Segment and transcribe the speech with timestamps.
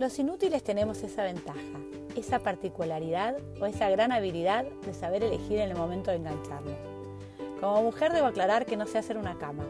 [0.00, 1.60] Los inútiles tenemos esa ventaja,
[2.16, 6.78] esa particularidad o esa gran habilidad de saber elegir en el momento de engancharnos.
[7.60, 9.66] Como mujer debo aclarar que no sé hacer una cama.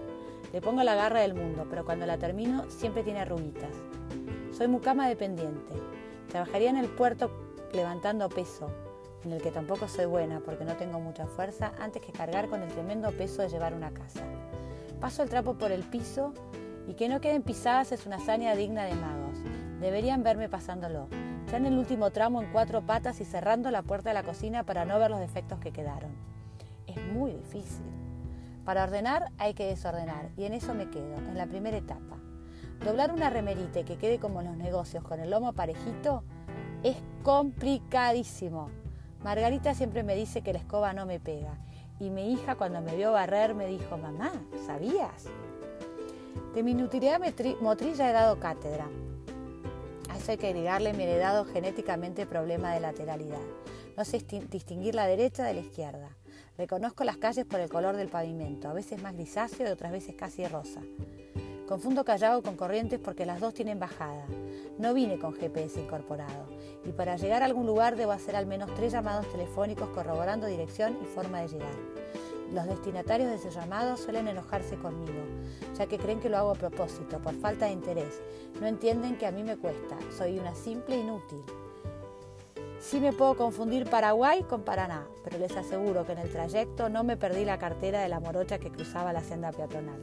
[0.53, 3.73] Le pongo la garra del mundo, pero cuando la termino siempre tiene arruguitas.
[4.57, 5.75] Soy mucama dependiente.
[6.29, 7.33] Trabajaría en el puerto
[7.73, 8.71] levantando peso,
[9.25, 12.63] en el que tampoco soy buena porque no tengo mucha fuerza, antes que cargar con
[12.63, 14.23] el tremendo peso de llevar una casa.
[15.01, 16.33] Paso el trapo por el piso
[16.87, 19.20] y que no queden pisadas es una hazaña digna de magos.
[19.81, 21.09] Deberían verme pasándolo,
[21.51, 24.65] ya en el último tramo en cuatro patas y cerrando la puerta de la cocina
[24.65, 26.11] para no ver los defectos que quedaron.
[26.87, 27.87] Es muy difícil.
[28.67, 32.19] Para ordenar hay que desordenar y en eso me quedo, en la primera etapa.
[32.85, 36.25] Doblar una remerita que quede como en los negocios con el lomo parejito
[36.83, 38.69] es complicadísimo.
[39.25, 41.55] Margarita siempre me dice que la escoba no me pega
[41.99, 44.31] y mi hija cuando me vio barrer me dijo, mamá,
[44.67, 45.25] ¿sabías?
[46.55, 47.19] De mi inutilidad
[47.61, 48.87] motriz ya he dado cátedra
[50.29, 53.41] hay que agregarle mi heredado genéticamente problema de lateralidad.
[53.97, 56.17] No sé distinguir la derecha de la izquierda.
[56.59, 60.15] Reconozco las calles por el color del pavimento, a veces más grisáceo y otras veces
[60.17, 60.81] casi rosa.
[61.67, 64.27] Confundo Callao con Corrientes porque las dos tienen bajada.
[64.79, 66.47] No vine con GPS incorporado
[66.85, 70.99] y para llegar a algún lugar debo hacer al menos tres llamados telefónicos corroborando dirección
[71.03, 71.75] y forma de llegar.
[72.53, 75.23] Los destinatarios de ese llamado suelen enojarse conmigo,
[75.79, 78.21] ya que creen que lo hago a propósito, por falta de interés.
[78.61, 81.43] No entienden que a mí me cuesta, soy una simple inútil.
[82.81, 87.05] Sí me puedo confundir Paraguay con Paraná, pero les aseguro que en el trayecto no
[87.05, 90.01] me perdí la cartera de la morocha que cruzaba la senda peatonal.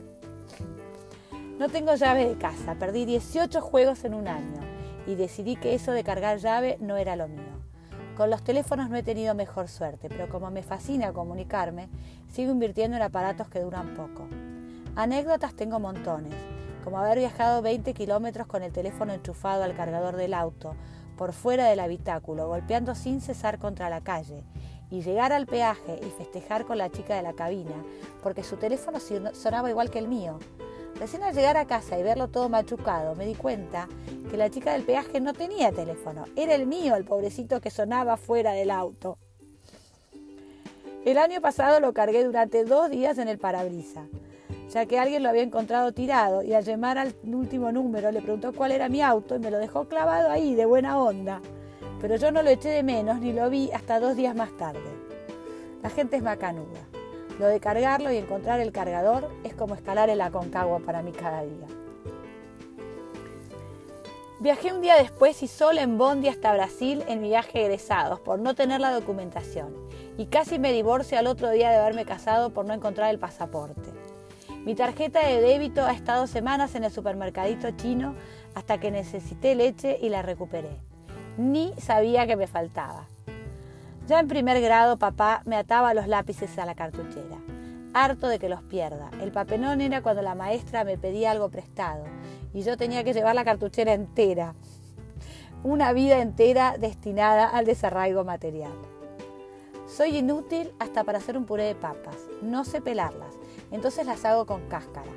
[1.57, 4.61] No tengo llave de casa, perdí 18 juegos en un año
[5.07, 7.46] y decidí que eso de cargar llave no era lo mío.
[8.17, 11.87] Con los teléfonos no he tenido mejor suerte, pero como me fascina comunicarme,
[12.31, 14.27] sigo invirtiendo en aparatos que duran poco.
[14.95, 16.33] Anécdotas tengo montones,
[16.83, 20.75] como haber viajado 20 kilómetros con el teléfono enchufado al cargador del auto,
[21.15, 24.43] por fuera del habitáculo, golpeando sin cesar contra la calle,
[24.89, 27.85] y llegar al peaje y festejar con la chica de la cabina,
[28.23, 28.97] porque su teléfono
[29.33, 30.39] sonaba igual que el mío.
[30.99, 33.87] Recién al llegar a casa y verlo todo machucado, me di cuenta
[34.31, 38.17] que la chica del peaje no tenía teléfono, era el mío, el pobrecito que sonaba
[38.17, 39.19] fuera del auto.
[41.05, 44.07] El año pasado lo cargué durante dos días en el parabrisa,
[44.69, 48.51] ya que alguien lo había encontrado tirado y al llamar al último número le preguntó
[48.51, 51.41] cuál era mi auto y me lo dejó clavado ahí de buena onda.
[52.01, 54.89] Pero yo no lo eché de menos ni lo vi hasta dos días más tarde.
[55.83, 56.86] La gente es macanuda.
[57.39, 61.43] Lo de cargarlo y encontrar el cargador es como escalar el Aconcagua para mí cada
[61.43, 61.67] día.
[64.39, 68.39] Viajé un día después y sola en Bondi hasta Brasil en mi viaje egresados por
[68.39, 69.73] no tener la documentación
[70.15, 73.89] y casi me divorcio al otro día de haberme casado por no encontrar el pasaporte.
[74.63, 78.15] Mi tarjeta de débito ha estado semanas en el supermercadito chino
[78.53, 80.77] hasta que necesité leche y la recuperé.
[81.37, 83.07] Ni sabía que me faltaba.
[84.07, 87.39] Ya en primer grado papá me ataba los lápices a la cartuchera,
[87.93, 89.11] harto de que los pierda.
[89.21, 92.05] El papelón era cuando la maestra me pedía algo prestado
[92.53, 94.55] y yo tenía que llevar la cartuchera entera.
[95.61, 98.71] Una vida entera destinada al desarraigo material.
[99.87, 102.15] Soy inútil hasta para hacer un puré de papas.
[102.41, 103.35] No sé pelarlas,
[103.71, 105.11] entonces las hago con cáscara.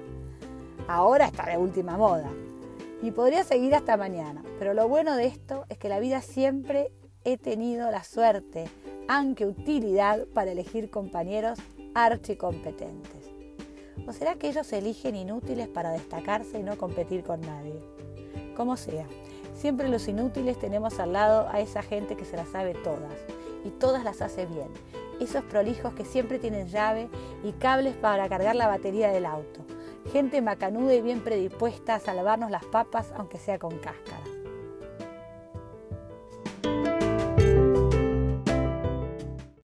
[0.88, 2.30] Ahora está de última moda.
[3.02, 6.90] Y podría seguir hasta mañana, pero lo bueno de esto es que la vida siempre
[7.24, 8.68] he tenido la suerte,
[9.08, 11.58] aunque utilidad, para elegir compañeros
[11.94, 13.30] archicompetentes.
[14.06, 17.78] ¿O será que ellos eligen inútiles para destacarse y no competir con nadie?
[18.56, 19.06] Como sea,
[19.54, 23.12] siempre los inútiles tenemos al lado a esa gente que se las sabe todas
[23.64, 24.68] y todas las hace bien.
[25.20, 27.10] Esos prolijos que siempre tienen llave
[27.44, 29.60] y cables para cargar la batería del auto.
[30.12, 34.29] Gente macanuda y bien predispuesta a salvarnos las papas aunque sea con cáscara.